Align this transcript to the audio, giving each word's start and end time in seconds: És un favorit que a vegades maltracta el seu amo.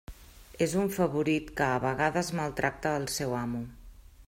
És 0.65 0.71
un 0.83 0.87
favorit 0.95 1.51
que 1.59 1.67
a 1.75 1.77
vegades 1.85 2.33
maltracta 2.41 2.97
el 3.03 3.09
seu 3.19 3.39
amo. 3.45 3.63